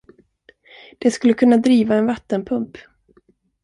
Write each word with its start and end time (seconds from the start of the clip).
Det 0.97 1.11
skulle 1.11 1.33
kunna 1.33 1.57
driva 1.57 1.95
en 1.95 2.05
vattenpump. 2.05 2.77